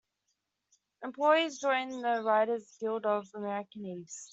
[1.03, 4.29] Employees joined the Writers Guild of America, East.